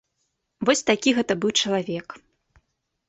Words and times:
Вось 0.69 0.81
такі 0.89 1.13
гэта 1.17 1.33
быў 1.43 1.51
чалавек. 1.61 2.07